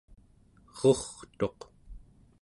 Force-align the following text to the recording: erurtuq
erurtuq 0.77 1.59